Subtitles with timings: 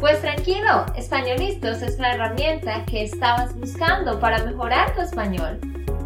[0.00, 5.60] Pues tranquilo, Españolistos es la herramienta que estabas buscando para mejorar tu español.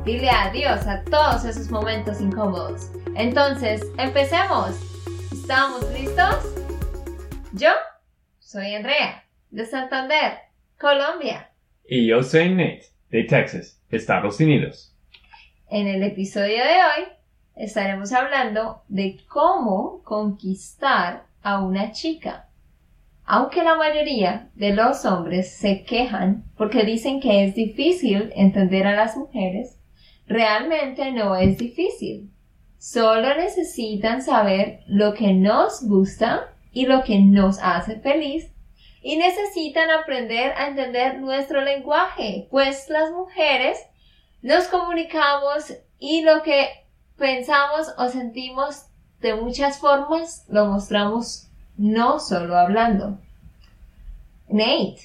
[0.04, 2.90] Dile adiós a todos esos momentos incómodos.
[3.14, 4.70] Entonces, empecemos.
[5.32, 6.44] ¿Estamos listos?
[7.52, 7.70] Yo
[8.40, 9.22] soy Andrea,
[9.52, 10.38] de Santander,
[10.76, 11.52] Colombia.
[11.88, 14.92] Y yo soy Nate, de Texas, Estados Unidos.
[15.70, 17.08] En el episodio de hoy
[17.54, 22.48] estaremos hablando de cómo conquistar a una chica.
[23.26, 28.94] Aunque la mayoría de los hombres se quejan porque dicen que es difícil entender a
[28.94, 29.78] las mujeres,
[30.26, 32.30] realmente no es difícil.
[32.78, 38.52] Solo necesitan saber lo que nos gusta y lo que nos hace feliz
[39.00, 43.78] y necesitan aprender a entender nuestro lenguaje, pues las mujeres
[44.42, 46.68] nos comunicamos y lo que
[47.16, 48.86] pensamos o sentimos
[49.20, 53.18] de muchas formas lo mostramos no solo hablando.
[54.48, 55.00] Nate,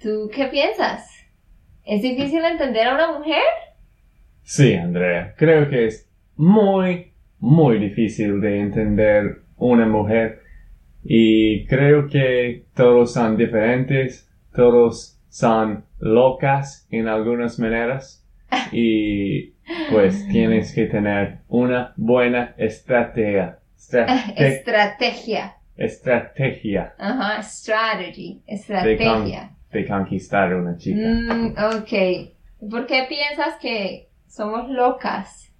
[0.00, 1.08] ¿tú qué piensas?
[1.84, 3.42] ¿Es difícil entender a una mujer?
[4.42, 10.42] Sí, Andrea, creo que es muy, muy difícil de entender una mujer
[11.04, 18.24] y creo que todos son diferentes, todos son locas en algunas maneras
[18.72, 19.52] y
[19.90, 23.58] pues tienes que tener una buena estrategia.
[23.76, 24.46] Estrategia.
[24.46, 25.56] Estrategia.
[26.98, 28.42] Ajá, strategy.
[28.46, 29.50] Estrategia.
[29.70, 31.00] De, conquistar a una chica.
[31.00, 32.70] Mm, ok.
[32.70, 35.50] ¿Por qué piensas que somos locas?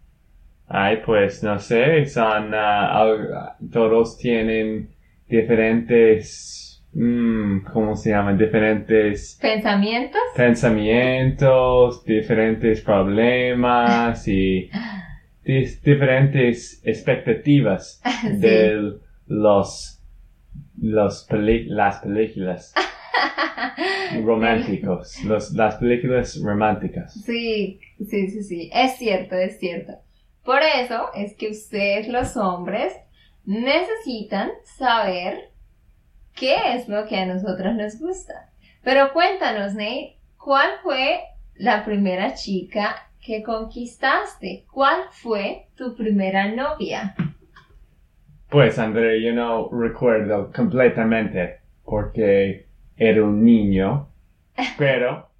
[0.69, 4.89] Ay, pues no sé, son, uh, todos tienen
[5.29, 8.39] diferentes, mm, ¿cómo se llaman?
[8.39, 10.23] Diferentes pensamientos.
[10.37, 14.71] Pensamientos, diferentes problemas y
[15.45, 18.01] diferentes expectativas
[18.39, 20.02] de los,
[20.83, 22.75] los las películas.
[24.25, 27.15] románticos, los, las películas románticas.
[27.25, 29.95] Sí, sí, sí, sí, es cierto, es cierto.
[30.45, 32.95] Por eso es que ustedes los hombres
[33.45, 35.51] necesitan saber
[36.35, 38.51] qué es lo que a nosotros nos gusta.
[38.83, 41.21] Pero cuéntanos, Nate, ¿cuál fue
[41.55, 44.67] la primera chica que conquistaste?
[44.73, 47.15] ¿Cuál fue tu primera novia?
[48.53, 52.67] Pues, André, yo no recuerdo completamente porque
[52.99, 54.09] era un niño,
[54.77, 55.31] pero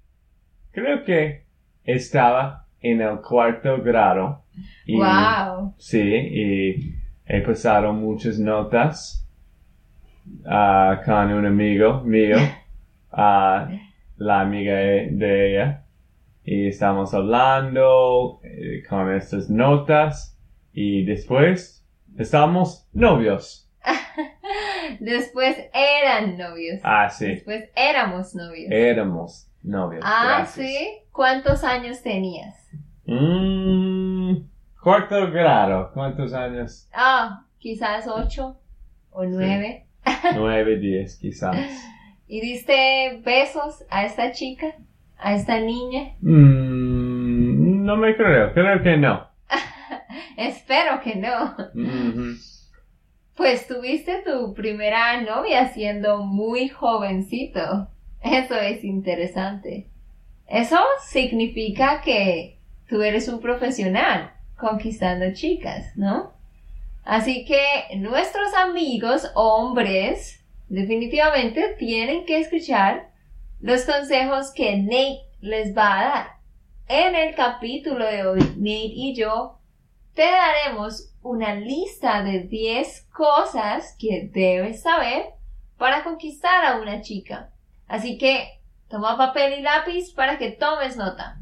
[0.71, 1.43] creo que
[1.83, 4.45] estaba en el cuarto grado.
[4.87, 5.75] wow.
[5.77, 6.95] Sí, y
[7.27, 9.29] he pasado muchas notas
[10.45, 12.37] uh, con un amigo mío,
[13.11, 13.77] uh,
[14.17, 15.83] la amiga de ella,
[16.43, 20.35] y estamos hablando eh, con estas notas
[20.73, 21.82] y después
[22.17, 23.69] estamos novios.
[24.99, 26.79] después eran novios.
[26.83, 27.27] Ah, sí.
[27.27, 28.71] Después éramos novios.
[28.71, 30.03] Éramos novios.
[30.05, 30.99] Ah, sí.
[31.11, 32.55] ¿Cuántos años tenías?
[33.05, 34.53] Mmm
[34.83, 36.89] Cuarto grado, ¿cuántos años?
[36.93, 38.57] Ah, quizás ocho
[39.11, 39.85] o nueve.
[40.35, 41.55] Nueve, diez, quizás.
[42.27, 44.75] ¿Y diste besos a esta chica?
[45.17, 46.15] ¿A esta niña?
[46.19, 49.25] Mm, no me creo, creo que no.
[50.47, 51.55] Espero que no.
[53.35, 57.87] Pues tuviste tu primera novia siendo muy jovencito.
[58.21, 59.89] Eso es interesante.
[60.47, 60.77] Eso
[61.07, 66.33] significa que tú eres un profesional conquistando chicas, ¿no?
[67.03, 73.09] Así que nuestros amigos hombres definitivamente tienen que escuchar
[73.59, 76.27] los consejos que Nate les va a dar.
[76.87, 79.59] En el capítulo de hoy, Nate y yo
[80.13, 85.25] te daremos una lista de 10 cosas que debes saber
[85.77, 87.51] para conquistar a una chica.
[87.87, 91.39] Así que toma papel y lápiz para que tomes nota.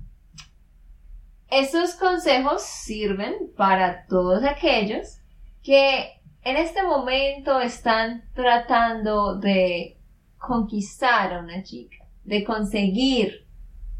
[1.50, 5.20] Estos consejos sirven para todos aquellos
[5.62, 9.98] que en este momento están tratando de
[10.38, 13.48] conquistar a una chica, de conseguir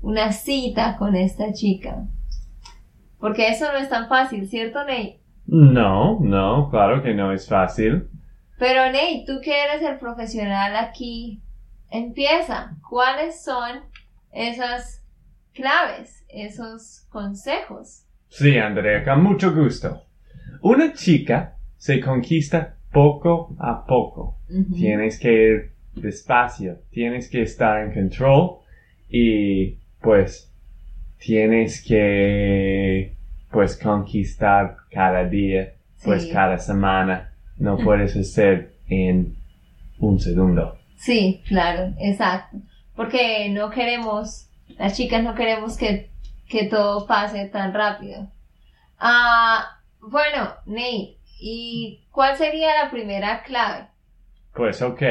[0.02, 2.08] una cita con esta chica.
[3.22, 5.20] Porque eso no es tan fácil, ¿cierto, Nate?
[5.46, 8.10] No, no, claro que no es fácil.
[8.60, 11.42] Pero Nate, tú que eres el profesional aquí,
[11.90, 12.76] empieza.
[12.90, 13.82] ¿Cuáles son
[14.34, 15.02] esas
[15.54, 18.06] claves, esos consejos.
[18.30, 20.04] Sí, Andrea, con mucho gusto.
[20.62, 24.38] Una chica se conquista poco a poco.
[24.74, 28.60] Tienes que ir despacio, tienes que estar en control
[29.10, 30.51] y pues
[31.22, 33.16] tienes que
[33.52, 35.74] pues conquistar cada día,
[36.04, 37.34] pues cada semana.
[37.58, 39.36] No puedes hacer en
[40.00, 40.78] un segundo.
[40.98, 42.58] Sí, claro, exacto.
[42.96, 46.10] Porque no queremos, las chicas no queremos que,
[46.50, 48.28] que todo pase tan rápido.
[48.98, 53.88] Ah, bueno, Nate, ¿y cuál sería la primera clave?
[54.56, 55.02] Pues ok,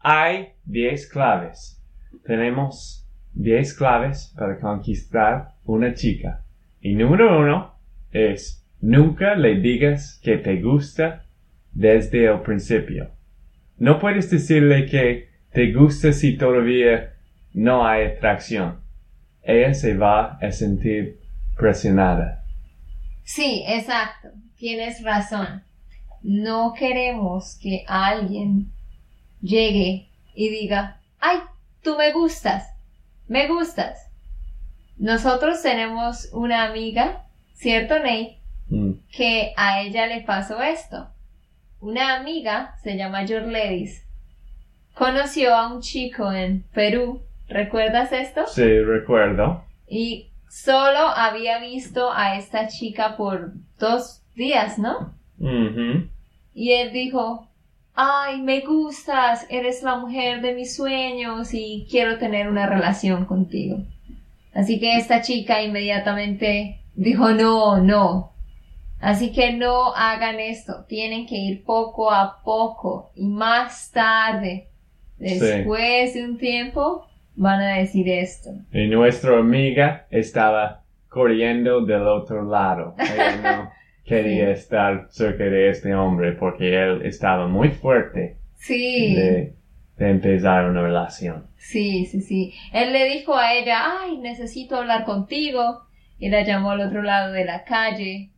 [0.00, 1.80] hay 10 claves.
[2.24, 3.03] Tenemos
[3.34, 6.42] 10 claves para conquistar una chica.
[6.80, 7.74] Y número uno
[8.12, 11.24] es nunca le digas que te gusta
[11.72, 13.10] desde el principio.
[13.78, 17.14] No puedes decirle que te gusta si todavía
[17.52, 18.80] no hay atracción.
[19.42, 21.18] Ella se va a sentir
[21.56, 22.44] presionada.
[23.24, 25.62] Sí, exacto, tienes razón.
[26.22, 28.70] No queremos que alguien
[29.40, 31.38] llegue y diga, ay,
[31.82, 32.73] tú me gustas,
[33.28, 34.10] me gustas.
[34.98, 37.24] Nosotros tenemos una amiga,
[37.54, 38.38] ¿cierto, Nate?
[38.68, 41.08] Mm, que a ella le pasó esto.
[41.80, 44.06] Una amiga, se llama Jorledis,
[44.94, 48.46] conoció a un chico en Perú, ¿recuerdas esto?
[48.46, 49.64] Sí, recuerdo.
[49.88, 55.12] Y solo había visto a esta chica por dos días, ¿no?
[56.54, 57.48] Y él dijo,
[57.94, 63.78] ay, me gustas, eres la mujer de mis sueños y quiero tener una relación contigo.
[64.52, 68.32] Así que esta chica inmediatamente dijo, no, no.
[69.00, 74.68] Así que no hagan esto, tienen que ir poco a poco y más tarde,
[75.18, 75.38] Sí.
[75.38, 77.06] después de un tiempo,
[77.36, 78.50] van a decir esto.
[78.72, 82.94] Y nuestra amiga estaba corriendo del otro lado.
[82.98, 83.72] Ella
[84.04, 84.60] quería Sí.
[84.60, 89.14] estar cerca de este hombre porque él estaba muy fuerte Sí.
[89.14, 89.54] de,
[89.98, 91.46] de empezar una relación.
[91.56, 92.52] Sí, sí, sí.
[92.72, 95.82] Él le dijo a ella, ay, necesito hablar contigo.
[96.18, 98.30] Y la llamó al otro lado de la calle.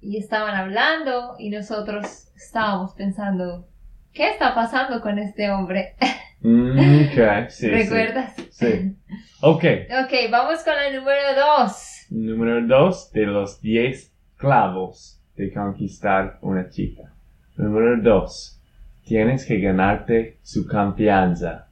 [0.00, 3.66] Y estaban hablando y nosotros estábamos pensando,
[4.12, 5.94] ¿qué está pasando con este hombre?
[6.40, 7.68] Mm, ok, sí, sí.
[7.70, 8.34] ¿Recuerdas?
[8.50, 8.94] Sí.
[9.42, 9.64] Ok,
[10.04, 12.06] Ok, vamos con el número dos.
[12.10, 17.12] número dos de los 10 clavos de conquistar una chica.
[17.56, 18.60] Número dos,
[19.04, 21.68] tienes que ganarte su confianza.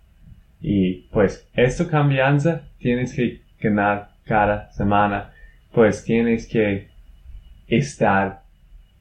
[0.61, 5.33] Y pues esta confianza tienes que ganar cada semana.
[5.73, 6.89] Pues tienes que
[7.67, 8.43] estar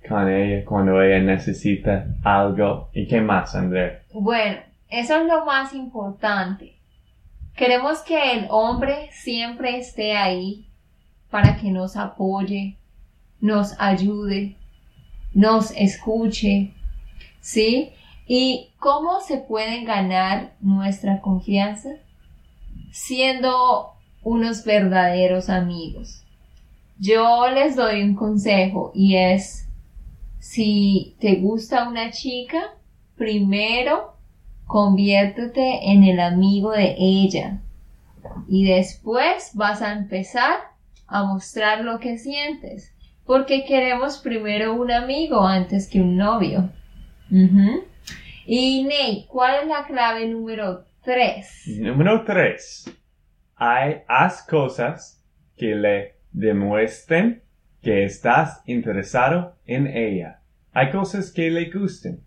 [0.07, 2.89] con ella cuando ella necesita algo.
[2.94, 4.01] ¿Y qué más, André?
[4.12, 4.57] Bueno,
[4.89, 6.75] eso es lo más importante.
[7.56, 10.68] Queremos que el hombre siempre esté ahí
[11.30, 12.77] para que nos apoye,
[13.43, 14.55] nos ayude,
[15.33, 16.71] nos escuche,
[17.41, 17.91] ¿sí?
[18.25, 21.89] ¿Y cómo se pueden ganar nuestra confianza?
[22.93, 26.23] Siendo unos verdaderos amigos.
[26.97, 29.67] Yo les doy un consejo y es,
[30.39, 32.75] si te gusta una chica,
[33.17, 34.13] primero
[34.67, 37.59] conviértete en el amigo de ella
[38.47, 40.59] y después vas a empezar
[41.07, 42.92] a mostrar lo que sientes
[43.25, 46.70] porque queremos primero un amigo antes que un novio.
[47.32, 47.86] Ujú.
[48.46, 51.80] Y Nate, ¿cuál es la clave número 3?
[51.80, 52.92] Número 3.
[53.56, 55.24] Hay, haz cosas
[55.56, 57.42] que le demuestren
[57.82, 60.39] que estás interesado en ella.
[60.74, 62.20] Hay cosas que le gusten,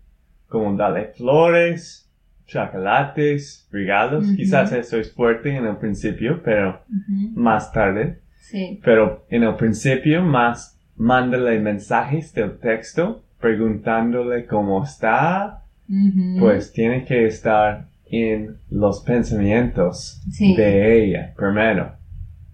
[0.47, 2.09] como darle flores,
[2.47, 4.25] chocolates, regalos.
[4.25, 4.35] Ujú.
[4.37, 6.81] Quizás eso es fuerte en el principio, pero
[7.33, 8.21] más tarde.
[8.39, 8.79] Sí.
[8.83, 15.63] Pero en el principio más mándale mensajes del texto preguntándole cómo está,
[16.39, 20.55] pues tiene que estar en los pensamientos Sí.
[20.55, 21.93] de ella primero.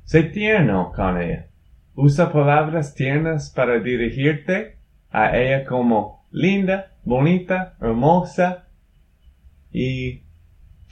[0.04, 1.48] Sé tierno con ella.
[1.96, 4.76] Usa palabras tiernas para dirigirte
[5.12, 8.66] a ella como linda, bonita, hermosa
[9.72, 10.22] y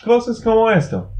[0.03, 1.11] cosas como esto.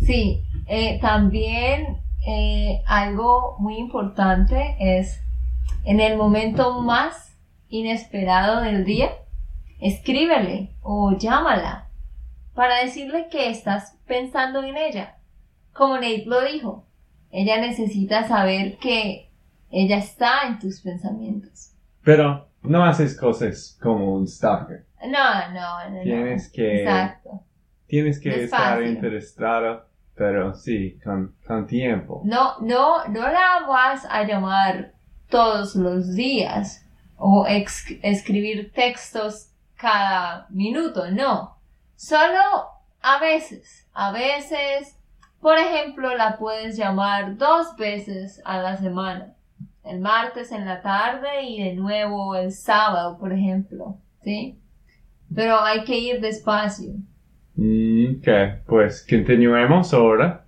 [0.00, 1.98] Sí, eh, también
[2.30, 5.20] eh, algo muy importante es
[5.84, 7.34] en el momento más
[7.70, 9.10] inesperado del día,
[9.80, 11.88] escríbele o llámala
[12.54, 15.16] para decirle que estás pensando en ella.
[15.72, 16.84] Como Nate lo dijo,
[17.30, 19.30] ella necesita saber que
[19.70, 21.72] ella está en tus pensamientos.
[22.02, 24.84] Pero no haces cosas como un stalker.
[25.02, 25.96] No, no, no.
[25.96, 26.02] no.
[26.02, 27.42] Tienes que- Exacto.
[27.86, 29.87] Tienes que estar interesado
[30.18, 32.22] pero sí, con, con tiempo.
[32.24, 34.92] No, no, no la vas a llamar
[35.30, 36.84] todos los días
[37.16, 41.56] o escribir textos cada minuto, no.
[41.94, 42.40] Solo
[43.00, 44.98] a veces, a veces,
[45.40, 49.34] por ejemplo, la puedes llamar dos veces a la semana.
[49.84, 54.58] El martes en la tarde y de nuevo el sábado, por ejemplo, ¿sí?
[55.34, 56.94] Pero hay que ir despacio.
[57.60, 58.28] Mm, ok,
[58.66, 60.44] pues continuemos ahora.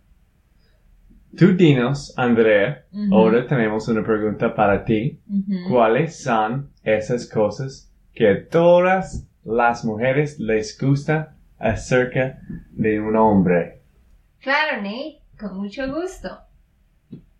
[1.36, 3.12] Tú dinos, Andrea, Ujú.
[3.12, 5.18] ahora tenemos una pregunta para ti.
[5.28, 5.68] Ujú.
[5.68, 12.38] ¿Cuáles son esas cosas que todas las mujeres les gusta acerca
[12.70, 13.80] de un hombre?
[14.40, 16.38] Claro, Nate, con mucho gusto.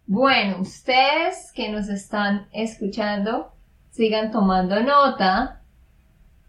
[0.07, 3.53] Bueno, ustedes que nos están escuchando,
[3.91, 5.63] sigan tomando nota,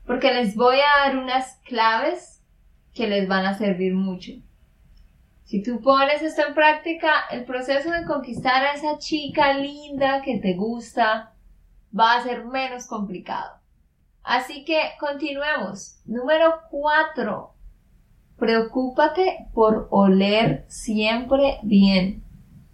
[0.08, 2.41] porque les voy a dar unas claves
[2.94, 4.32] que les van a servir mucho.
[5.44, 10.38] Si tú pones esto en práctica, el proceso de conquistar a esa chica linda que
[10.40, 11.34] te gusta
[11.98, 13.60] va a ser menos complicado.
[14.24, 16.00] Así que continuemos.
[16.06, 17.54] Número 4.
[18.38, 22.24] Preocúpate por oler siempre bien.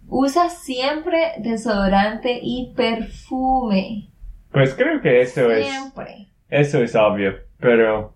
[0.06, 4.08] Usa siempre desodorante y perfume.
[4.52, 6.28] Pues creo que eso es, Siempre.
[6.48, 8.14] eso es obvio, pero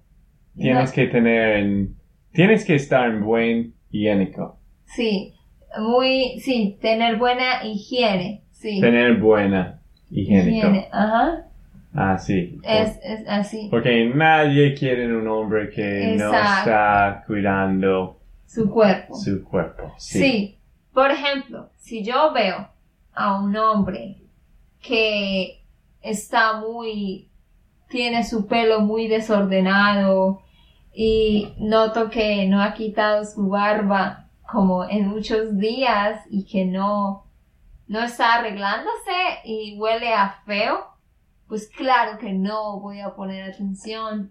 [0.57, 0.95] tienes No.
[0.95, 1.97] que tener en,
[2.33, 5.35] tienes que estar en buen higiénico, Sí,
[5.79, 8.43] muy, sí, tener buena higiene.
[8.51, 8.81] Sí.
[8.81, 9.81] tener buena
[10.11, 10.51] higiénico.
[10.69, 11.47] Higiene, ajá.
[11.95, 12.59] Ah, sí.
[12.63, 13.69] Es, es así.
[13.71, 19.15] Porque nadie quiere un hombre que no está cuidando Su cuerpo.
[19.15, 19.93] su cuerpo.
[19.99, 20.57] Sí.
[20.95, 22.69] Por ejemplo, si yo veo
[23.15, 24.17] a un hombre
[24.81, 25.61] que
[26.03, 27.29] está muy,
[27.93, 30.43] tiene su pelo muy desordenado
[30.95, 37.27] y noto que no ha quitado su barba como en muchos días y que no,
[37.87, 39.13] no está arreglándose
[39.45, 40.87] y huele a feo,
[41.49, 44.31] pues claro que no voy a poner atención.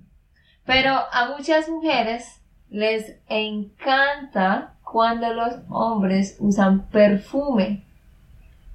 [0.66, 7.86] Pero a muchas mujeres les encanta cuando los hombres usan perfume.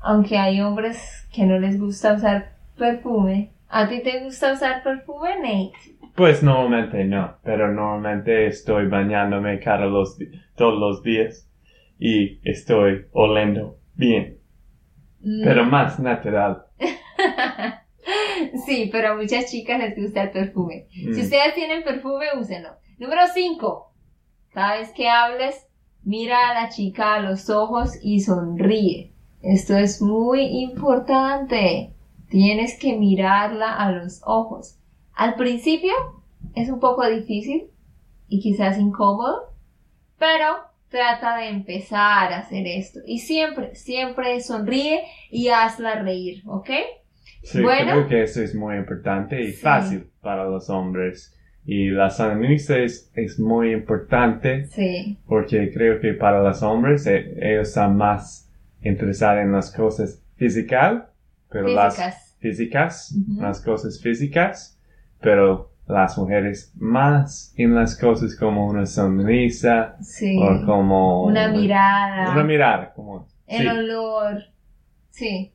[0.00, 3.55] Aunque hay hombres que no les gusta usar perfume.
[3.68, 5.96] ¿A ti te gusta usar perfume, Nate?
[6.14, 10.16] Pues normalmente no, pero normalmente estoy bañándome cada los,
[10.56, 11.50] todos los días
[11.98, 14.38] y estoy oliendo bien,
[15.20, 15.42] Mm.
[15.44, 16.66] pero más natural.
[18.66, 20.86] sí, pero a muchas chicas les gusta el perfume.
[20.94, 21.14] Mm.
[21.14, 22.70] Si ustedes tienen perfume, úsenlo.
[22.98, 23.92] Número 5.
[24.52, 25.66] Cada vez que hables,
[26.04, 29.12] mira a la chica a los ojos y sonríe.
[29.42, 31.92] Esto es muy importante.
[32.36, 34.76] Tienes que mirarla a los ojos.
[35.14, 35.94] Al principio
[36.54, 37.68] es un poco difícil
[38.28, 39.54] y quizás incómodo,
[40.18, 40.56] pero
[40.90, 43.00] trata de empezar a hacer esto.
[43.06, 45.00] Y siempre, siempre sonríe
[45.30, 46.68] y hazla reír, ¿ok?
[47.42, 47.92] Sí, Bueno.
[47.92, 49.62] creo que eso es muy importante y Sí.
[49.62, 51.34] fácil para los hombres.
[51.64, 57.34] Y la sonrisa es, es muy importante Sí, porque creo que para los hombres eh,
[57.40, 58.52] ellos están más
[58.82, 61.04] interesados en las cosas físicas,
[61.48, 63.14] pero las físicas.
[63.16, 63.40] Ujú.
[63.42, 64.78] las cosas físicas,
[65.20, 70.36] pero las mujeres más en las cosas como una sonrisa Sí.
[70.40, 72.32] o como Una mirada.
[72.32, 73.68] Una mirada, como El sí.
[73.68, 74.42] olor.
[75.10, 75.52] Sí,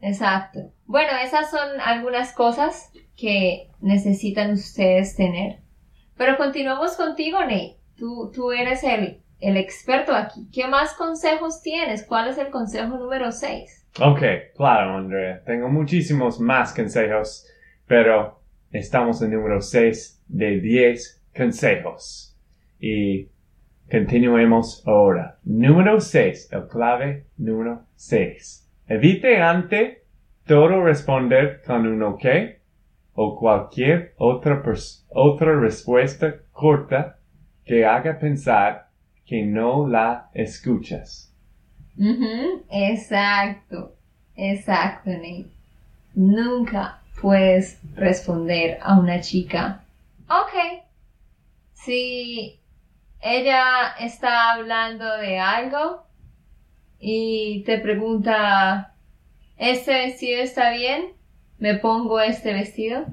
[0.00, 0.72] exacto.
[0.86, 5.60] Bueno, esas son algunas cosas que necesitan ustedes tener.
[6.16, 7.76] Pero continuamos contigo, Nate.
[7.96, 10.48] Tú, tú eres el, el experto aquí.
[10.52, 12.04] ¿Qué más consejos tienes?
[12.04, 13.86] ¿Cuál es el consejo número 6?
[14.00, 14.22] Ok,
[14.54, 15.42] claro, Andrea.
[15.44, 17.44] Tengo muchísimos más consejos,
[17.88, 18.40] pero
[18.70, 22.36] estamos en número 6 de 10 consejos.
[22.78, 23.28] Y
[23.90, 25.38] continuemos ahora.
[25.42, 28.70] Número 6, el clave número 6.
[28.86, 30.04] Evite ante
[30.46, 32.24] todo responder con un ok
[33.14, 34.62] o cualquier otra,
[35.08, 37.18] otra respuesta corta
[37.64, 38.90] que haga pensar
[39.26, 41.27] que no la escuchas.
[42.70, 43.94] Exacto,
[44.36, 45.46] exacto, Nate.
[46.14, 49.84] Nunca puedes responder a una chica,
[50.28, 50.82] ok.
[51.74, 52.58] Si
[53.20, 56.04] ella está hablando de algo
[57.00, 58.94] y te pregunta,
[59.56, 61.12] ¿este vestido está bien?
[61.58, 63.06] ¿Me pongo este vestido?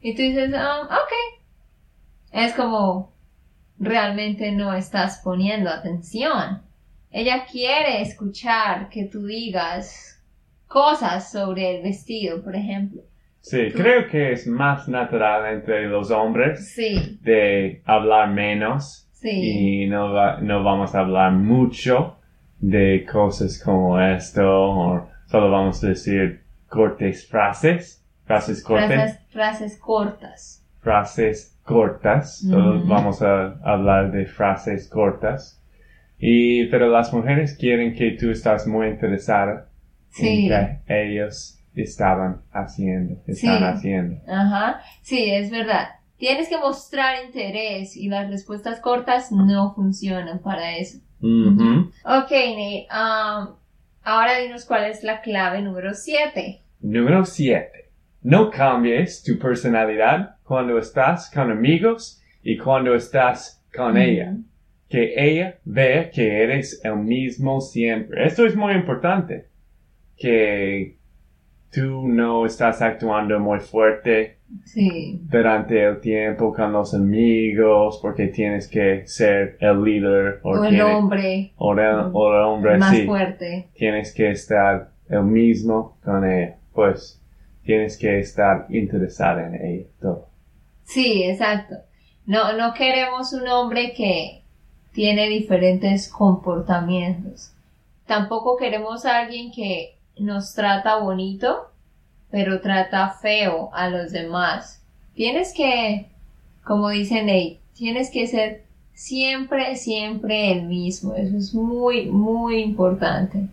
[0.00, 1.12] Y tú dices, "Um, ok.
[2.32, 3.12] Es como,
[3.78, 6.62] realmente no estás poniendo atención.
[7.12, 10.18] Ella quiere escuchar que tú digas
[10.66, 13.02] cosas sobre el vestido, por ejemplo.
[13.40, 19.82] Sí, creo que es más natural entre los hombres Sí, de hablar menos Sí.
[19.84, 22.16] y no, va- no vamos a hablar mucho
[22.60, 29.78] de cosas como esto, o solo vamos a decir cortes frases, frases cortas, Frases, frases
[29.78, 30.64] cortas.
[30.80, 35.58] frases cortas, vamos a hablar de frases cortas.
[36.24, 39.66] Y, pero las mujeres quieren que tú estás muy interesada
[40.10, 40.48] Sí.
[40.52, 43.64] en que ellos estaban haciendo, están Sí.
[43.64, 44.20] haciendo.
[44.32, 44.80] Ajá.
[45.02, 45.88] Sí, es verdad.
[46.18, 50.98] Tienes que mostrar interés y las respuestas cortas no funcionan para eso.
[51.20, 51.90] Ujú.
[52.04, 52.86] Ok, Nate.
[52.92, 53.54] um,
[54.04, 56.60] ahora dinos cuál es la clave número 7.
[56.80, 57.88] Número 7.
[58.22, 64.36] No cambies tu personalidad cuando estás con amigos y cuando estás con ella.
[64.92, 68.26] Que ella vea que eres el mismo siempre.
[68.26, 69.46] Esto es muy importante.
[70.16, 70.96] Que
[71.72, 75.18] tú no estás actuando muy fuerte Sí.
[75.22, 80.78] durante el tiempo con los amigos porque tienes que ser el líder o, O el
[80.82, 83.70] hombre o el, o el hombre más sí fuerte.
[83.74, 86.58] tienes que estar el mismo con ella.
[86.74, 87.18] Pues
[87.64, 89.86] tienes que estar interesada en ella.
[90.02, 90.28] Todo.
[90.84, 91.76] Sí, exacto.
[92.26, 94.41] No, no queremos un hombre que
[94.92, 97.52] tiene diferentes comportamientos.
[98.06, 101.70] Tampoco queremos a alguien que nos trata bonito,
[102.30, 104.82] pero trata feo a los demás.
[105.14, 106.06] Tienes que,
[106.64, 111.14] como dice Nate, tienes que ser siempre, siempre el mismo.
[111.14, 113.46] Eso es muy, muy importante.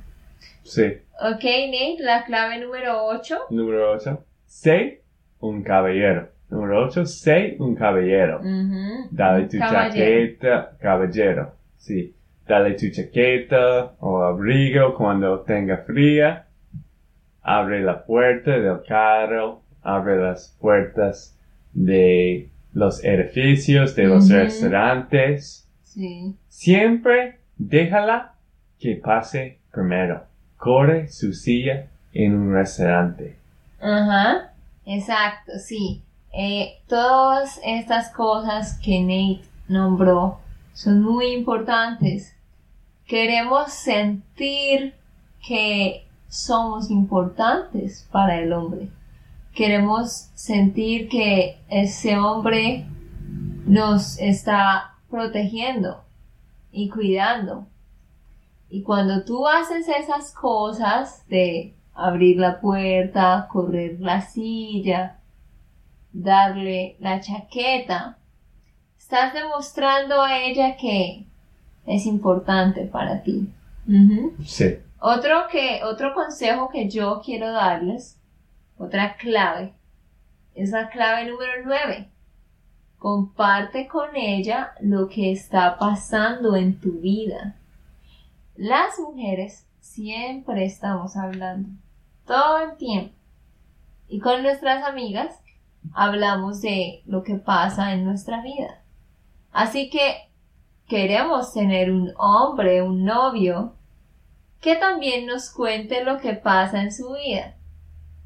[0.63, 0.83] Sí.
[1.21, 3.37] Ok, Nate, la clave número 8.
[3.49, 4.23] Número 8.
[4.45, 5.01] Sé
[5.39, 6.29] un caballero.
[6.49, 7.05] Número 8.
[7.05, 8.41] Sé un caballero.
[9.11, 11.53] Dale tu chaqueta, caballero.
[11.77, 12.13] Sí.
[12.47, 16.47] Dale tu chaqueta o abrigo cuando tenga fría.
[17.41, 19.61] Abre la puerta del carro.
[19.83, 21.37] Abre las puertas
[21.73, 25.67] de los edificios, de los restaurantes.
[25.83, 26.35] Sí.
[26.47, 28.33] Siempre déjala
[28.79, 30.23] que pase primero.
[30.57, 33.35] Corre su silla en un restaurante.
[33.79, 34.53] Ajá,
[34.85, 36.03] exacto, sí.
[36.31, 40.39] Eh, todas estas cosas que Nate nombró
[40.73, 42.35] son muy importantes.
[43.05, 44.93] Queremos sentir
[45.45, 48.89] que somos importantes para el hombre.
[49.53, 52.85] Queremos sentir que ese hombre
[53.65, 56.03] nos está protegiendo
[56.71, 57.67] y cuidando.
[58.69, 65.18] Y cuando tú haces esas cosas de abrir la puerta, correr la silla,
[66.11, 68.17] darle la chaqueta,
[68.97, 71.25] estás demostrando a ella que
[71.85, 73.47] es importante para ti.
[74.45, 74.77] Sí.
[74.99, 78.19] Otro que, otro consejo que yo quiero darles,
[78.77, 79.73] otra clave,
[80.53, 82.09] es la clave número 9.
[82.97, 87.55] Comparte con ella lo que está pasando en tu vida.
[88.55, 91.69] Las mujeres siempre estamos hablando,
[92.25, 93.15] todo el tiempo.
[94.09, 95.39] Y con nuestras amigas
[95.93, 98.81] hablamos de lo que pasa en nuestra vida.
[99.51, 100.29] Así que
[100.87, 103.75] queremos tener un hombre, un novio,
[104.61, 107.55] que también nos cuente lo que pasa en su vida.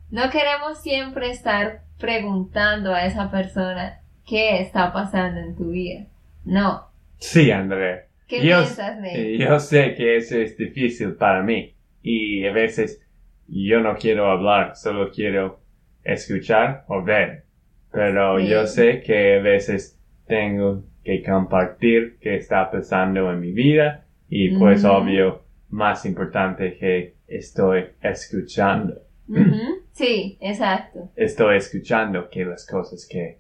[0.10, 6.06] No queremos siempre estar preguntando a esa persona qué está pasando en tu vida.
[6.44, 6.88] No.
[7.20, 8.08] Sí, Andrea.
[8.28, 8.98] ¿Qué Yo- piensas,
[9.38, 13.02] Yo sé que eso es difícil para mí y a veces
[13.48, 15.60] yo no quiero hablar, solo quiero
[16.04, 17.43] escuchar o ver.
[17.94, 18.48] Pero Sí.
[18.48, 24.58] yo sé que a veces tengo que compartir qué está pasando en mi vida y
[24.58, 28.96] pues obvio, más importante que estoy escuchando.
[29.94, 31.12] Sí, exacto.
[31.16, 33.38] Estoy escuchando que las cosas que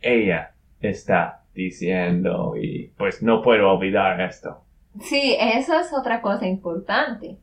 [0.00, 4.64] ella está diciendo y pues no puedo olvidar esto.
[5.00, 7.36] Sí, eso es otra cosa importante.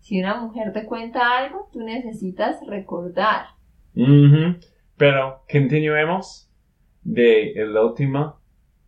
[0.00, 3.46] Si una mujer te cuenta algo, tú necesitas recordar.
[4.96, 6.50] Pero continuemos
[7.02, 8.38] de la última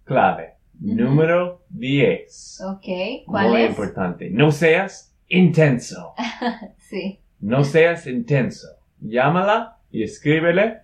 [0.04, 0.54] clave.
[0.82, 0.94] Ujú.
[0.94, 2.60] Número 10.
[2.66, 2.86] ¿Ok?
[3.26, 3.70] ¿Cuál Muy es?
[3.70, 4.30] importante.
[4.30, 6.14] No seas intenso.
[6.78, 7.20] Sí.
[7.40, 8.66] No seas intenso.
[8.98, 10.78] Llámala y escríbele,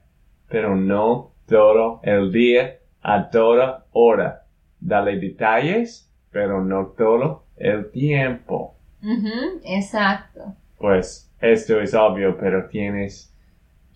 [0.48, 4.46] pero no todo el día, a toda hora.
[4.80, 8.76] Dale detalles, pero no todo el tiempo.
[9.02, 10.54] Ujú, Exacto.
[10.76, 13.34] Pues esto es obvio, pero tienes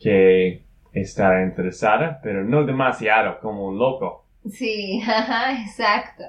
[0.01, 0.65] que
[1.01, 4.25] estar interesada, pero no demasiado como un loco.
[4.51, 6.25] Sí, ajá, exacto.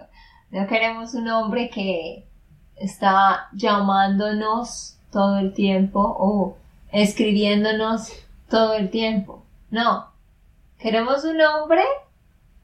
[0.52, 2.26] No queremos un hombre que
[2.76, 6.58] está llamándonos todo el tiempo o
[6.92, 8.12] escribiéndonos
[8.50, 9.44] todo el tiempo.
[9.70, 10.08] No.
[10.80, 11.84] Queremos un hombre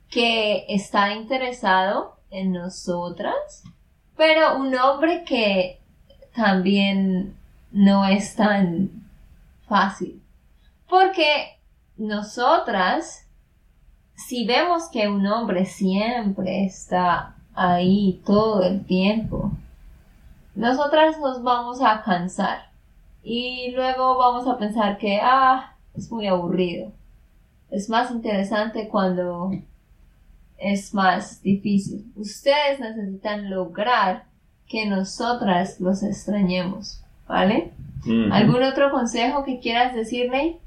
[0.10, 3.64] que está interesado en nosotras,
[4.16, 5.80] pero un hombre que
[6.34, 7.36] también
[7.72, 8.90] no es tan
[9.68, 10.22] fácil.
[10.88, 11.55] Porque
[11.98, 13.28] nosotras,
[14.16, 19.52] si vemos que un hombre siempre está ahí todo el tiempo,
[20.56, 22.70] nosotras nos vamos a cansar
[23.24, 26.92] y luego vamos a pensar que, ah, es muy aburrido.
[27.72, 29.52] Es más interesante cuando
[30.58, 32.12] es más difícil.
[32.16, 34.26] Ustedes necesitan lograr
[34.68, 37.72] que nosotras los extrañemos, ¿vale?
[38.32, 40.60] ¿Algún otro consejo que quieras decirle?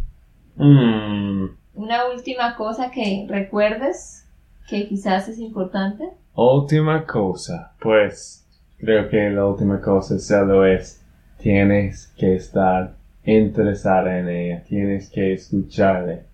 [0.58, 4.26] Mm, Una última cosa que recuerdes
[4.68, 6.10] que quizás es importante.
[6.34, 7.72] última cosa.
[7.80, 8.44] Pues
[8.78, 11.00] creo que la última cosa solo es
[11.38, 12.94] tienes que estar
[13.24, 16.24] interesada en ella, tienes que escucharle.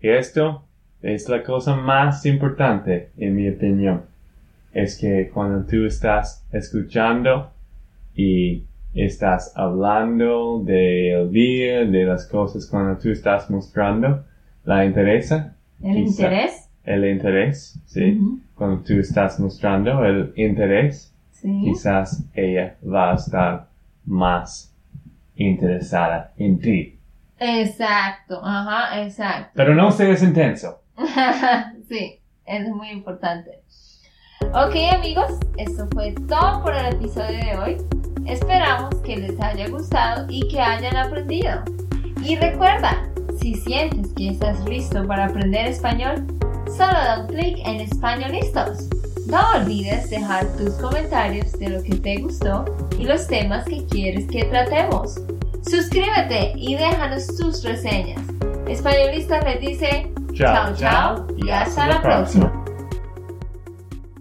[0.00, 0.62] Y esto
[1.00, 4.02] es la cosa más importante, en mi opinión.
[4.72, 7.50] Es que cuando tú estás escuchando
[8.14, 14.24] y estás hablando del día, de las cosas, cuando tú estás mostrando
[14.64, 16.68] la interesa, El Quizá- interés.
[16.84, 18.20] el interés, ¿sí?
[18.54, 21.60] Cuando tú estás mostrando el interés, Sí.
[21.64, 23.66] quizás ella va a estar
[24.04, 24.72] más
[25.34, 26.98] interesada en ti.
[27.40, 29.50] Exacto, ajá, exacto.
[29.54, 30.80] Pero no seas intenso.
[31.88, 33.58] sí, es muy importante.
[34.54, 37.76] Ok amigos, esto fue todo por el episodio de hoy.
[38.26, 41.62] Esperamos que les haya gustado y que hayan aprendido.
[42.24, 43.02] Y recuerda,
[43.40, 46.26] si sientes que estás listo para aprender español,
[46.66, 48.88] solo da un clic en Españolistos.
[49.26, 52.64] No olvides dejar tus comentarios de lo que te gustó
[52.98, 55.20] y los temas que quieres que tratemos.
[55.68, 58.20] Suscríbete y déjanos tus reseñas.
[58.68, 62.61] Españolistas les dice Chao, chao, chao y hasta la próxima.